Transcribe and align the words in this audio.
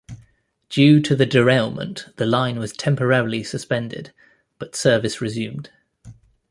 Due 0.67 0.99
to 0.99 1.15
the 1.15 1.27
derailment 1.27 2.07
the 2.17 2.25
line 2.25 2.57
was 2.57 2.73
temporarily 2.73 3.43
suspended, 3.43 4.11
but 4.57 4.75
service 4.75 5.21
resumed. 5.21 5.69